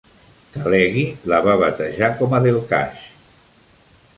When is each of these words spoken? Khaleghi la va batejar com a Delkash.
Khaleghi 0.61 1.03
la 1.33 1.41
va 1.49 1.55
batejar 1.65 2.09
com 2.23 2.33
a 2.33 2.41
Delkash. 2.47 3.05